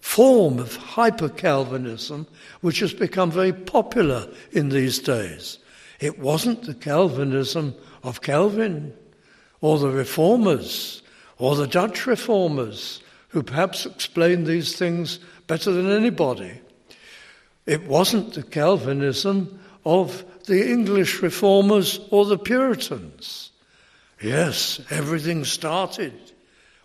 [0.00, 2.28] form of hyper Calvinism
[2.60, 5.58] which has become very popular in these days.
[5.98, 8.94] It wasn't the Calvinism of Calvin
[9.66, 11.02] or the reformers,
[11.38, 16.60] or the Dutch reformers, who perhaps explained these things better than anybody.
[17.66, 23.50] It wasn't the Calvinism of the English reformers or the Puritans.
[24.22, 26.14] Yes, everything started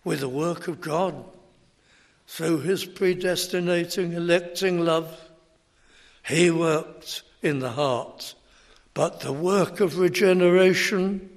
[0.03, 1.23] with the work of God
[2.25, 5.15] through his predestinating, electing love.
[6.27, 8.33] He worked in the heart.
[8.95, 11.29] But the work of regeneration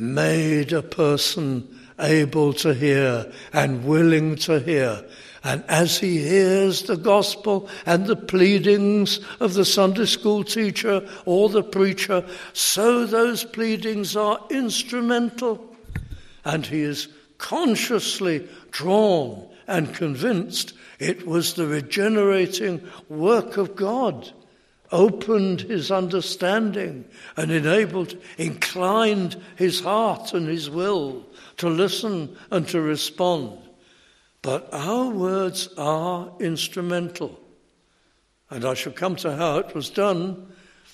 [0.00, 5.04] made a person able to hear and willing to hear.
[5.44, 11.48] And as he hears the gospel and the pleadings of the Sunday school teacher or
[11.48, 15.76] the preacher, so those pleadings are instrumental.
[16.44, 17.08] And he is
[17.38, 24.32] consciously drawn and convinced it was the regenerating work of God
[24.90, 27.04] opened his understanding
[27.36, 31.26] and enabled, inclined his heart and his will
[31.58, 33.58] to listen and to respond.
[34.42, 37.38] But our words are instrumental.
[38.50, 40.52] And I shall come to how it was done.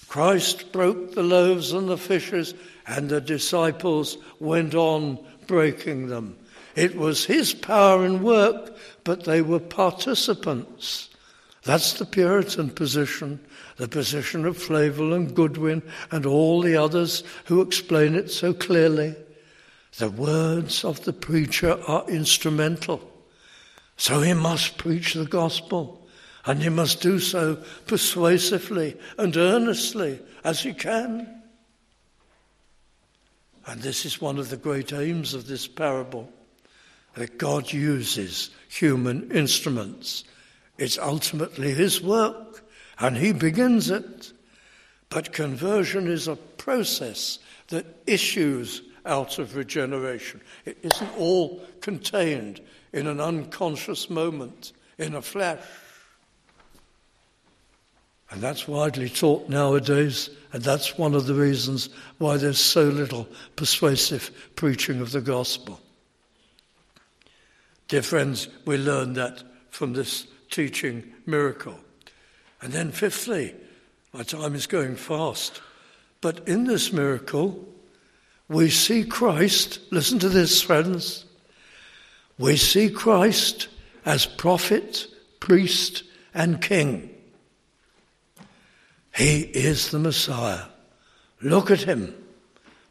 [0.09, 2.55] Christ broke the loaves and the fishes,
[2.87, 6.37] and the disciples went on breaking them.
[6.75, 11.11] It was his power and work, but they were participants.
[11.63, 13.41] That's the Puritan position
[13.77, 19.15] the position of Flavel and Goodwin and all the others who explain it so clearly.
[19.99, 23.11] The words of the preacher are instrumental.
[23.97, 26.07] So he must preach the gospel,
[26.47, 31.43] and he must do so persuasively and earnestly as he can.
[33.67, 36.31] And this is one of the great aims of this parable
[37.15, 40.25] that God uses human instruments.
[40.77, 42.37] It's ultimately his work
[42.99, 44.33] and he begins it.
[45.09, 50.41] But conversion is a process that issues out of regeneration.
[50.65, 52.61] It isn't all contained
[52.93, 55.61] in an unconscious moment, in a flash.
[58.31, 63.29] And that's widely taught nowadays, and that's one of the reasons why there's so little
[63.57, 65.81] persuasive preaching of the gospel.
[67.89, 71.79] Dear friends, we learn that from this teaching miracle.
[72.65, 73.55] And then, fifthly,
[74.15, 75.61] my time is going fast,
[76.23, 77.63] but in this miracle,
[78.49, 81.27] we see Christ, listen to this, friends,
[82.39, 83.69] we see Christ
[84.07, 85.09] as prophet,
[85.41, 87.11] priest, and king.
[89.15, 90.65] He is the Messiah.
[91.43, 92.15] Look at him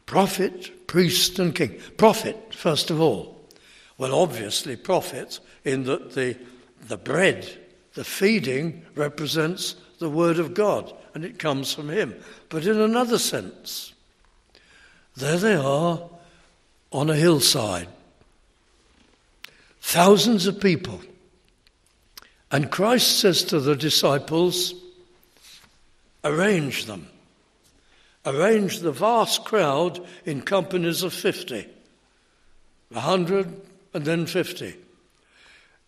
[0.06, 1.80] prophet, priest, and king.
[1.96, 3.44] Prophet, first of all.
[3.98, 6.36] Well, obviously, prophet, in that the,
[6.86, 7.63] the bread,
[7.94, 12.14] the feeding, represents the Word of God, and it comes from Him.
[12.48, 13.92] But in another sense,
[15.16, 16.02] there they are
[16.90, 17.88] on a hillside,
[19.80, 21.00] thousands of people.
[22.50, 24.74] And Christ says to the disciples,
[26.22, 27.08] Arrange them.
[28.26, 31.66] Arrange the vast crowd in companies of 50,
[32.90, 33.60] 100,
[33.92, 34.74] and then 50.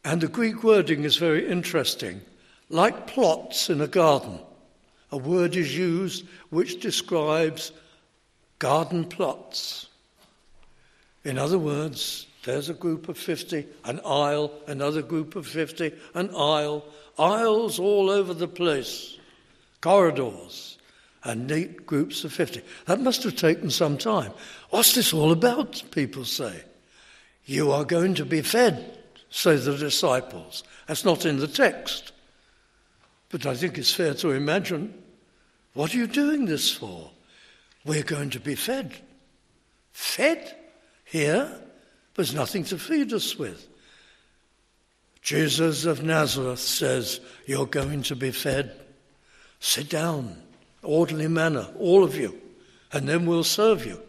[0.07, 2.21] And the Greek wording is very interesting.
[2.69, 4.39] Like plots in a garden,
[5.11, 7.73] a word is used which describes
[8.61, 9.89] garden plots.
[11.25, 16.31] In other words, there's a group of 50, an aisle, another group of 50, an
[16.37, 16.85] aisle,
[17.19, 19.19] aisles all over the place,
[19.81, 20.79] corridors,
[21.25, 22.63] and neat groups of 50.
[22.85, 24.31] That must have taken some time.
[24.71, 25.83] What's this all about?
[25.91, 26.63] People say.
[27.45, 28.96] You are going to be fed,
[29.31, 30.65] say the disciples.
[30.87, 32.13] That's not in the text.
[33.29, 35.03] But I think it's fair to imagine
[35.75, 37.11] what are you doing this for?
[37.85, 38.95] We're going to be fed.
[39.93, 40.57] Fed?
[41.05, 41.53] Here?
[42.15, 43.69] There's nothing to feed us with.
[45.21, 48.73] Jesus of Nazareth says, You're going to be fed.
[49.61, 50.41] Sit down,
[50.83, 52.41] orderly manner, all of you,
[52.93, 54.01] and then we'll serve you.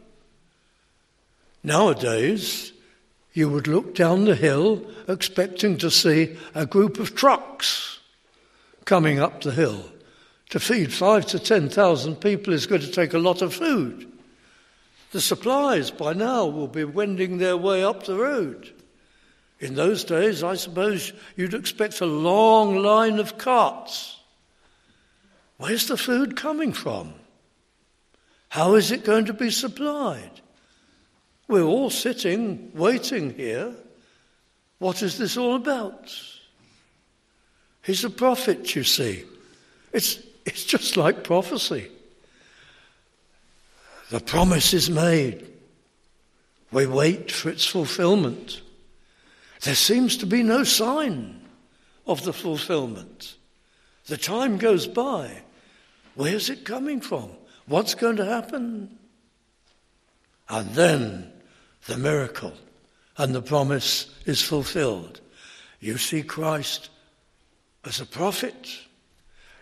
[1.64, 2.72] Nowadays,
[3.38, 8.00] you would look down the hill expecting to see a group of trucks
[8.84, 9.86] coming up the hill.
[10.50, 14.12] To feed five to ten thousand people is going to take a lot of food.
[15.12, 18.74] The supplies by now will be wending their way up the road.
[19.60, 24.18] In those days, I suppose you'd expect a long line of carts.
[25.58, 27.14] Where's the food coming from?
[28.50, 30.42] How is it going to be supplied?
[31.48, 33.74] We're all sitting, waiting here.
[34.80, 36.14] What is this all about?
[37.84, 39.24] He's a prophet, you see.
[39.94, 41.90] It's, it's just like prophecy.
[44.10, 45.48] The promise is made.
[46.72, 48.62] We wait for its fulfillment.
[49.62, 51.42] There seems to be no sign
[52.06, 53.36] of the fulfillment.
[54.08, 55.44] The time goes by.
[56.16, 57.30] Where's it coming from?
[57.68, 58.98] What's going to happen?
[60.50, 61.32] And then
[61.88, 62.54] the miracle
[63.18, 65.22] and the promise is fulfilled.
[65.80, 66.90] You see Christ
[67.86, 68.80] as a prophet,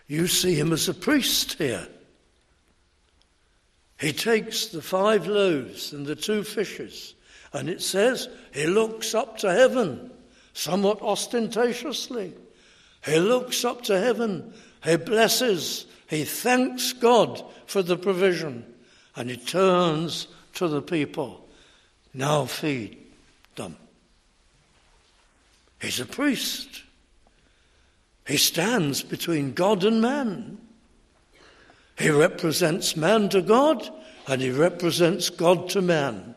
[0.08, 1.86] you see him as a priest here.
[3.98, 7.14] He takes the five loaves and the two fishes,
[7.52, 10.10] and it says he looks up to heaven,
[10.52, 12.34] somewhat ostentatiously.
[13.04, 14.52] He looks up to heaven,
[14.84, 18.64] he blesses, he thanks God for the provision,
[19.14, 21.45] and he turns to the people
[22.16, 22.96] now feed
[23.54, 23.76] them.
[25.80, 26.82] He's a priest.
[28.26, 30.58] He stands between God and man.
[31.98, 33.88] He represents man to God
[34.26, 36.34] and he represents God to man.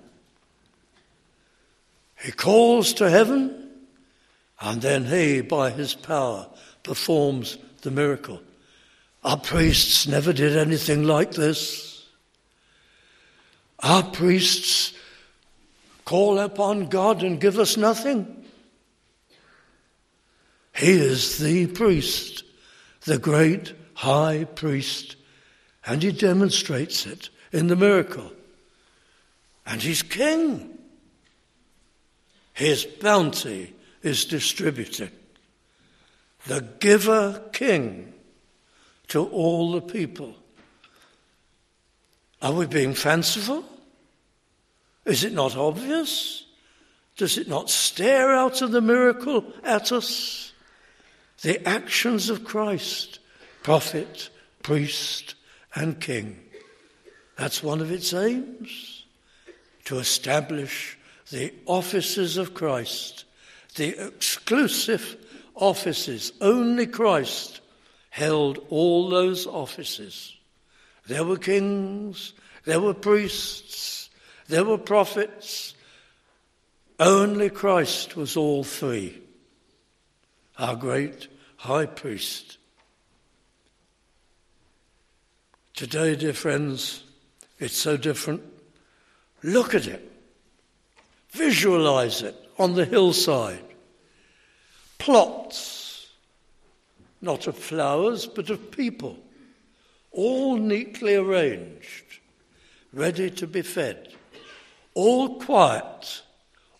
[2.21, 3.69] He calls to heaven
[4.61, 6.47] and then he, by his power,
[6.83, 8.41] performs the miracle.
[9.23, 12.05] Our priests never did anything like this.
[13.79, 14.93] Our priests
[16.09, 18.43] call upon God and give us nothing.
[20.75, 22.43] He is the priest,
[23.01, 25.17] the great high priest,
[25.85, 28.31] and he demonstrates it in the miracle.
[29.67, 30.79] And he's king.
[32.53, 35.11] His bounty is distributed.
[36.47, 38.13] The giver king
[39.09, 40.33] to all the people.
[42.41, 43.63] Are we being fanciful?
[45.05, 46.45] Is it not obvious?
[47.17, 50.53] Does it not stare out of the miracle at us?
[51.41, 53.19] The actions of Christ,
[53.63, 54.29] prophet,
[54.63, 55.35] priest,
[55.75, 56.39] and king.
[57.37, 59.05] That's one of its aims
[59.85, 60.97] to establish
[61.31, 63.25] the offices of Christ,
[63.75, 65.17] the exclusive
[65.55, 66.31] offices.
[66.41, 67.61] Only Christ
[68.09, 70.35] held all those offices.
[71.07, 72.33] There were kings,
[72.65, 73.98] there were priests,
[74.49, 75.73] there were prophets.
[76.99, 79.21] Only Christ was all three,
[80.57, 82.57] our great high priest.
[85.73, 87.03] Today, dear friends,
[87.57, 88.41] it's so different.
[89.43, 90.11] Look at it.
[91.29, 93.63] Visualize it on the hillside.
[94.97, 96.07] Plots,
[97.21, 99.17] not of flowers, but of people,
[100.11, 102.19] all neatly arranged,
[102.91, 104.13] ready to be fed,
[104.99, 106.23] all quiet,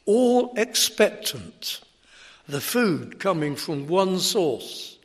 [0.06, 1.80] all expectant,
[2.50, 4.98] the food coming from one source,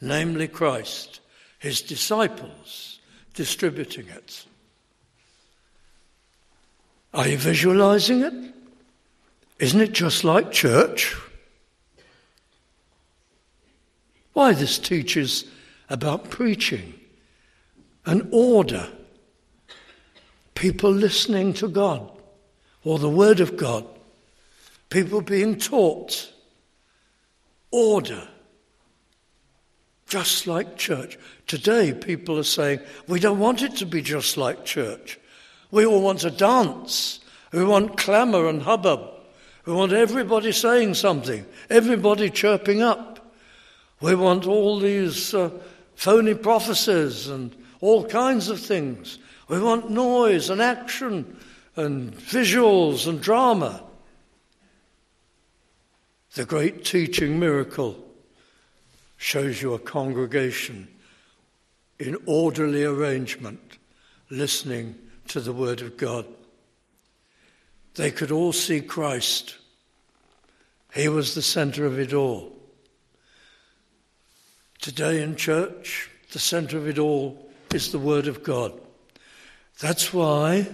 [0.00, 1.20] namely Christ,
[1.60, 2.98] his disciples
[3.34, 4.44] distributing it.
[7.14, 8.34] Are you visualizing it?
[9.60, 11.14] Isn't it just like church?
[14.32, 15.44] Why, this teaches
[15.88, 16.94] about preaching
[18.06, 18.88] and order,
[20.56, 22.10] people listening to God
[22.84, 23.86] or the Word of God,
[24.88, 26.32] people being taught,
[27.70, 28.26] order,
[30.06, 31.18] just like church.
[31.46, 35.18] Today, people are saying, we don't want it to be just like church.
[35.70, 37.20] We all want to dance.
[37.52, 39.08] We want clamour and hubbub.
[39.66, 43.32] We want everybody saying something, everybody chirping up.
[44.00, 45.50] We want all these uh,
[45.94, 49.18] phony prophecies and all kinds of things.
[49.48, 51.36] We want noise and action
[51.76, 53.82] and visuals and drama.
[56.34, 57.96] The great teaching miracle
[59.16, 60.88] shows you a congregation
[61.98, 63.78] in orderly arrangement
[64.30, 64.94] listening
[65.28, 66.24] to the Word of God.
[67.94, 69.56] They could all see Christ.
[70.94, 72.56] He was the center of it all.
[74.80, 78.72] Today in church, the center of it all is the Word of God.
[79.80, 80.68] That's why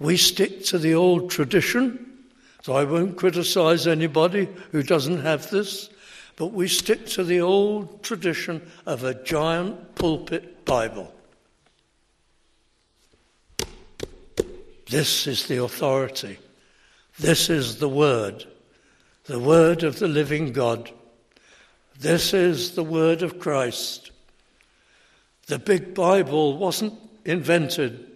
[0.00, 2.06] we stick to the old tradition.
[2.62, 5.90] So I won't criticize anybody who doesn't have this,
[6.36, 11.14] but we stick to the old tradition of a giant pulpit Bible.
[14.88, 16.38] This is the authority.
[17.18, 18.44] This is the Word,
[19.26, 20.90] the Word of the living God.
[21.98, 24.10] This is the Word of Christ.
[25.46, 26.94] The big Bible wasn't
[27.24, 28.06] invented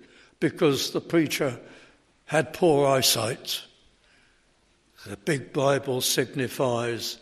[0.40, 1.58] because the preacher
[2.26, 3.62] had poor eyesight.
[5.06, 7.18] The big Bible signifies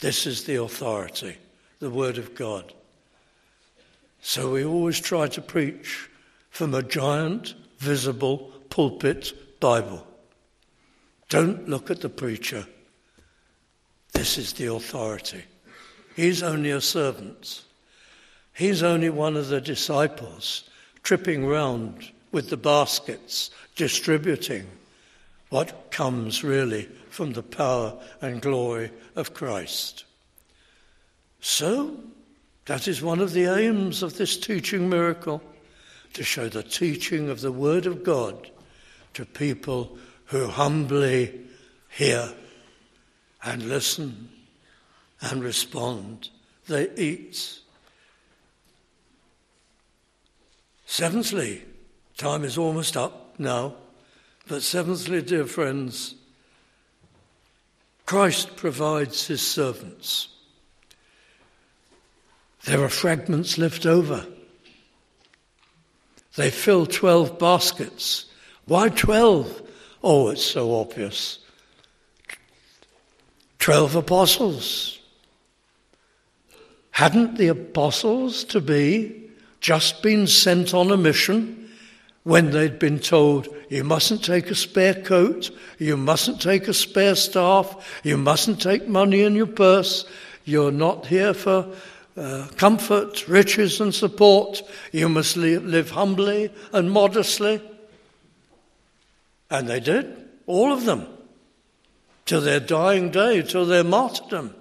[0.00, 1.36] this is the authority,
[1.78, 2.72] the Word of God.
[4.20, 6.08] So we always try to preach
[6.50, 10.06] from a giant, visible pulpit Bible.
[11.28, 12.66] Don't look at the preacher.
[14.12, 15.44] This is the authority.
[16.16, 17.62] He's only a servant.
[18.54, 20.68] He's only one of the disciples
[21.02, 24.66] tripping round with the baskets, distributing
[25.50, 30.04] what comes really from the power and glory of Christ.
[31.40, 31.98] So,
[32.66, 35.42] that is one of the aims of this teaching miracle
[36.12, 38.50] to show the teaching of the Word of God
[39.14, 41.40] to people who humbly
[41.88, 42.34] hear
[43.42, 44.28] and listen
[45.22, 46.28] and respond.
[46.66, 47.60] They eat
[50.90, 51.62] Seventhly,
[52.18, 53.74] time is almost up now,
[54.48, 56.16] but seventhly, dear friends,
[58.06, 60.28] Christ provides his servants.
[62.64, 64.26] There are fragments left over.
[66.34, 68.26] They fill 12 baskets.
[68.66, 69.62] Why 12?
[70.02, 71.38] Oh, it's so obvious.
[73.60, 74.98] 12 apostles.
[76.90, 81.67] Hadn't the apostles to be just been sent on a mission
[82.24, 87.14] when they'd been told, you mustn't take a spare coat, you mustn't take a spare
[87.14, 90.04] staff, you mustn't take money in your purse,
[90.44, 91.68] you're not here for
[92.16, 94.62] uh, comfort, riches, and support,
[94.92, 97.62] you must live, live humbly and modestly.
[99.50, 101.06] And they did, all of them,
[102.26, 104.54] till their dying day, till their martyrdom.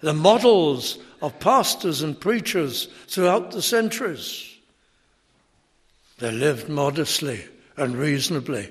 [0.00, 4.49] The models of pastors and preachers throughout the centuries.
[6.20, 7.44] They lived modestly
[7.76, 8.70] and reasonably.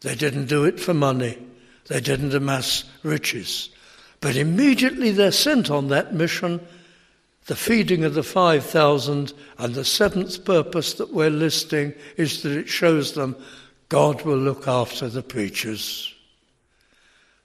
[0.00, 1.38] They didn't do it for money.
[1.88, 3.70] They didn't amass riches.
[4.20, 6.60] But immediately they're sent on that mission,
[7.46, 12.68] the feeding of the 5,000, and the seventh purpose that we're listing is that it
[12.68, 13.36] shows them
[13.88, 16.12] God will look after the preachers.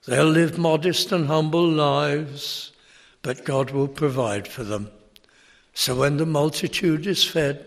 [0.06, 2.72] They'll live modest and humble lives
[3.22, 4.90] but God will provide for them.
[5.74, 7.64] So when the multitude is fed,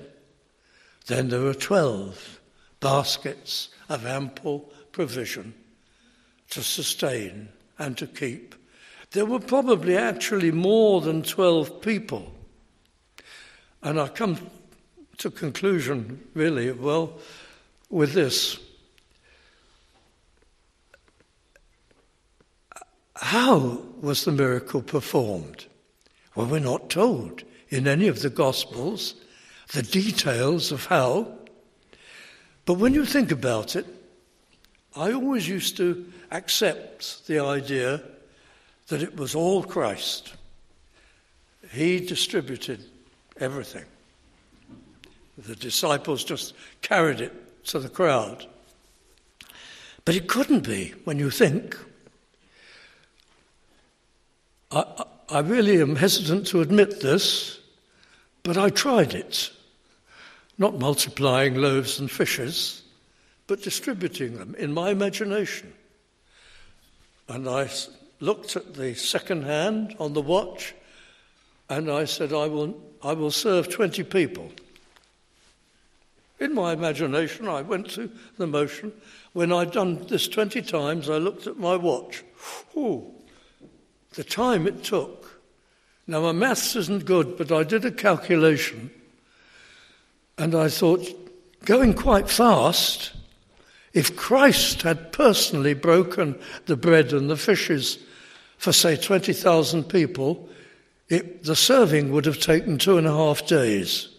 [1.07, 2.39] then there are 12
[2.79, 5.53] baskets of ample provision
[6.49, 8.55] to sustain and to keep.
[9.11, 12.33] There were probably actually more than 12 people.
[13.81, 14.37] And I come
[15.17, 17.13] to conclusion really well
[17.89, 18.59] with this.
[23.15, 25.65] How was the miracle performed?
[26.35, 29.15] Well, we're not told in any of the Gospels
[29.73, 31.27] the details of how.
[32.65, 33.85] But when you think about it,
[34.95, 38.01] I always used to accept the idea
[38.87, 40.33] that it was all Christ.
[41.71, 42.85] He distributed
[43.39, 43.85] everything.
[45.37, 47.33] The disciples just carried it
[47.65, 48.45] to the crowd.
[50.05, 51.77] But it couldn't be when you think.
[54.71, 57.59] I, I really am hesitant to admit this,
[58.43, 59.49] but I tried it.
[60.57, 62.83] Not multiplying loaves and fishes,
[63.47, 65.73] but distributing them in my imagination.
[67.27, 67.69] And I
[68.19, 70.73] looked at the second hand on the watch
[71.69, 74.51] and I said, I will, I will serve 20 people.
[76.39, 78.91] In my imagination, I went through the motion.
[79.33, 82.23] When I'd done this 20 times, I looked at my watch.
[82.75, 83.11] Ooh,
[84.13, 85.41] the time it took.
[86.07, 88.91] Now, my maths isn't good, but I did a calculation
[90.37, 91.07] and I thought,
[91.63, 93.13] going quite fast,
[93.93, 97.97] if Christ had personally broken the bread and the fishes
[98.57, 100.49] for, say, 20,000 people,
[101.07, 104.09] it, the serving would have taken two and a half days.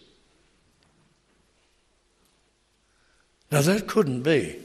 [3.51, 4.59] Now, that couldn't be.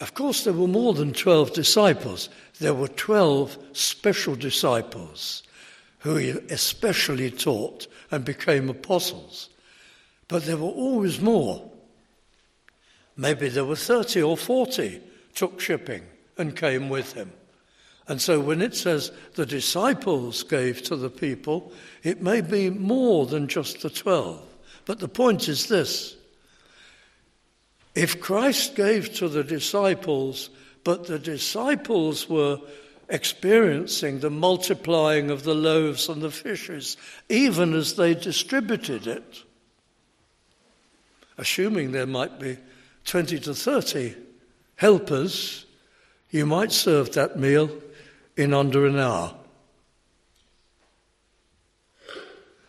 [0.00, 2.28] Of course, there were more than 12 disciples.
[2.60, 5.42] There were 12 special disciples
[6.00, 9.48] who he especially taught and became apostles.
[10.28, 11.70] But there were always more.
[13.16, 15.00] Maybe there were 30 or 40
[15.34, 16.02] took shipping
[16.36, 17.32] and came with him.
[18.06, 21.72] And so when it says the disciples gave to the people,
[22.02, 24.42] it may be more than just the 12.
[24.86, 26.16] But the point is this
[27.94, 30.50] if Christ gave to the disciples,
[30.84, 32.60] but the disciples were
[33.08, 36.96] experiencing the multiplying of the loaves and the fishes,
[37.28, 39.42] even as they distributed it,
[41.38, 42.58] assuming there might be
[43.06, 44.14] 20 to 30
[44.76, 45.64] helpers,
[46.30, 47.70] you might serve that meal
[48.36, 49.34] in under an hour.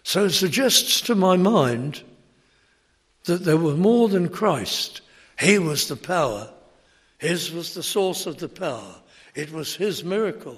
[0.03, 2.01] So it suggests to my mind
[3.25, 5.01] that there was more than Christ.
[5.39, 6.49] He was the power,
[7.17, 8.95] His was the source of the power.
[9.35, 10.57] It was his miracle.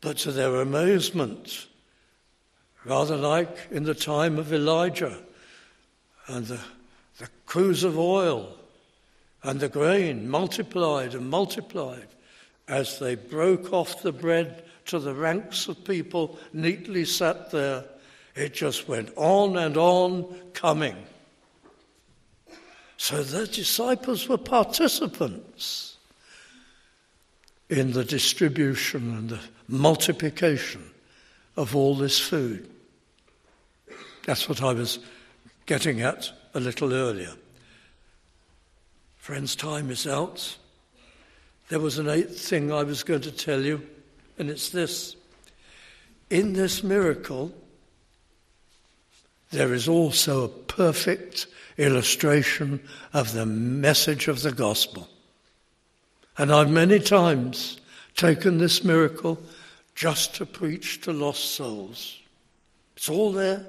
[0.00, 1.66] But to their amazement,
[2.84, 5.18] rather like in the time of Elijah
[6.28, 6.60] and the,
[7.18, 8.56] the cruse of oil
[9.42, 12.08] and the grain multiplied and multiplied
[12.68, 17.84] as they broke off the bread to the ranks of people neatly sat there.
[18.34, 20.96] It just went on and on coming.
[22.96, 25.95] So the disciples were participants
[27.68, 30.90] in the distribution and the multiplication
[31.56, 32.68] of all this food.
[34.24, 34.98] That's what I was
[35.66, 37.32] getting at a little earlier.
[39.16, 40.56] Friends, time is out.
[41.68, 43.84] There was an eighth thing I was going to tell you,
[44.38, 45.16] and it's this.
[46.30, 47.52] In this miracle,
[49.50, 51.46] there is also a perfect
[51.76, 52.80] illustration
[53.12, 55.08] of the message of the gospel.
[56.38, 57.80] And I've many times
[58.14, 59.38] taken this miracle
[59.94, 62.20] just to preach to lost souls.
[62.96, 63.64] It's all there.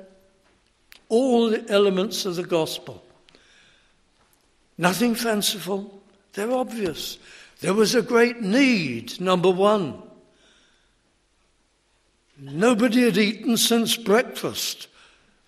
[1.10, 3.04] All the elements of the gospel.
[4.78, 6.02] Nothing fanciful.
[6.34, 7.18] They're obvious.
[7.62, 10.02] There was a great need, number one.
[12.40, 14.88] Nobody had eaten since breakfast,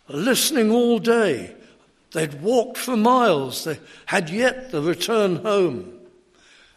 [0.07, 1.55] listening all day.
[2.13, 3.65] They'd walked for miles.
[3.65, 5.98] They had yet the return home.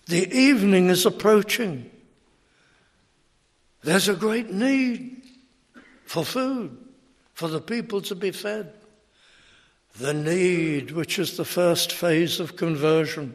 [0.07, 1.90] The evening is approaching.
[3.82, 5.22] There's a great need
[6.05, 6.76] for food,
[7.34, 8.72] for the people to be fed.
[9.98, 13.34] The need, which is the first phase of conversion,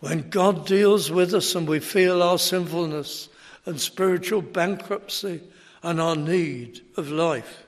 [0.00, 3.28] when God deals with us and we feel our sinfulness
[3.66, 5.42] and spiritual bankruptcy
[5.82, 7.66] and our need of life.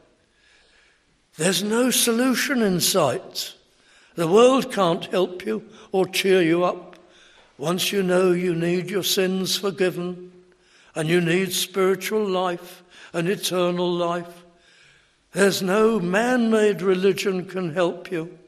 [1.36, 3.54] There's no solution in sight.
[4.14, 6.89] The world can't help you or cheer you up.
[7.60, 10.32] Once you know you need your sins forgiven
[10.94, 12.82] and you need spiritual life
[13.12, 14.44] and eternal life,
[15.32, 18.38] there's no man made religion can help you.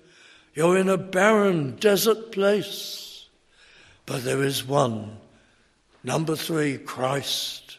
[0.54, 3.28] You're in a barren desert place.
[4.06, 5.18] But there is one.
[6.02, 7.76] Number three, Christ.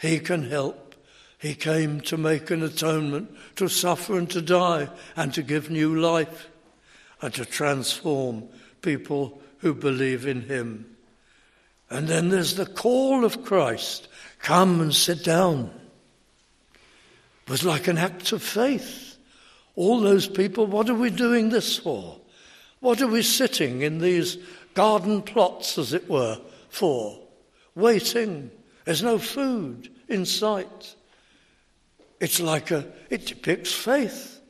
[0.00, 0.94] He can help.
[1.40, 5.96] He came to make an atonement, to suffer and to die, and to give new
[5.96, 6.48] life,
[7.20, 8.44] and to transform
[8.80, 10.96] people who believe in him.
[11.90, 14.08] And then there's the call of Christ
[14.40, 15.70] come and sit down.
[17.46, 19.16] It was like an act of faith.
[19.74, 22.18] All those people, what are we doing this for?
[22.80, 24.38] What are we sitting in these
[24.74, 26.38] garden plots, as it were,
[26.68, 27.18] for?
[27.74, 28.50] Waiting.
[28.84, 30.94] There's no food in sight.
[32.20, 34.40] It's like a, it depicts faith.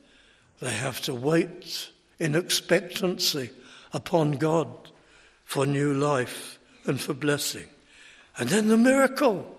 [0.59, 1.89] They have to wait
[2.19, 3.51] in expectancy
[3.93, 4.88] upon God
[5.49, 7.65] for new life and for blessing.
[8.37, 9.57] And then the miracle.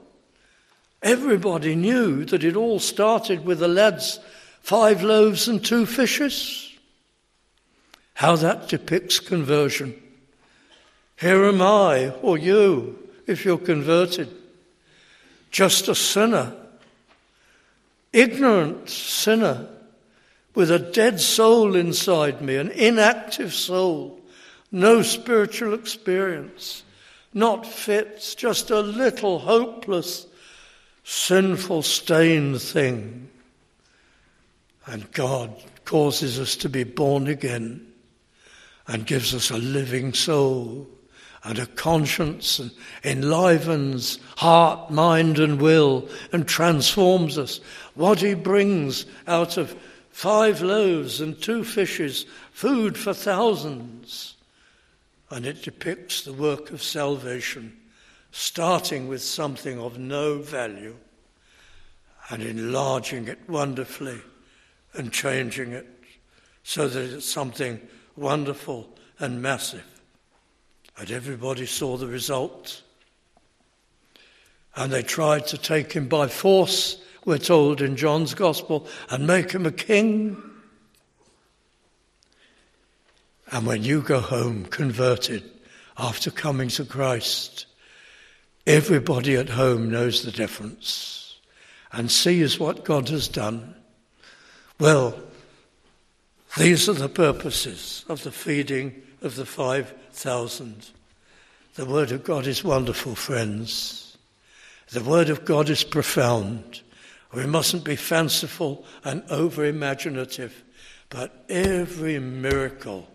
[1.02, 4.20] Everybody knew that it all started with the lad's
[4.60, 6.72] five loaves and two fishes.
[8.14, 10.00] How that depicts conversion.
[11.18, 14.28] Here am I, or you, if you're converted,
[15.50, 16.54] just a sinner,
[18.12, 19.66] ignorant sinner,
[20.54, 24.19] with a dead soul inside me, an inactive soul
[24.72, 26.84] no spiritual experience,
[27.34, 30.26] not fits, just a little hopeless,
[31.04, 33.28] sinful, stained thing.
[34.86, 35.54] And God
[35.84, 37.86] causes us to be born again
[38.86, 40.88] and gives us a living soul
[41.42, 42.70] and a conscience and
[43.02, 47.60] enlivens heart, mind, and will and transforms us.
[47.94, 49.76] What He brings out of
[50.10, 54.36] five loaves and two fishes, food for thousands
[55.30, 57.76] and it depicts the work of salvation,
[58.32, 60.96] starting with something of no value
[62.30, 64.20] and enlarging it wonderfully
[64.94, 65.86] and changing it
[66.62, 67.80] so that it's something
[68.16, 69.86] wonderful and massive.
[70.98, 72.82] And everybody saw the result.
[74.76, 79.52] And they tried to take him by force, we're told in John's Gospel, and make
[79.52, 80.49] him a king.
[83.52, 85.42] And when you go home converted
[85.98, 87.66] after coming to Christ,
[88.66, 91.36] everybody at home knows the difference
[91.92, 93.74] and sees what God has done.
[94.78, 95.18] Well,
[96.56, 100.90] these are the purposes of the feeding of the 5,000.
[101.74, 104.16] The Word of God is wonderful, friends.
[104.90, 106.80] The Word of God is profound.
[107.32, 110.64] We mustn't be fanciful and over imaginative,
[111.08, 113.08] but every miracle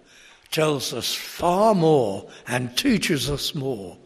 [0.56, 3.98] tells us far more and teaches us more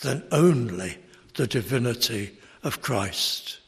[0.00, 0.96] than only
[1.34, 3.58] the divinity of Christ.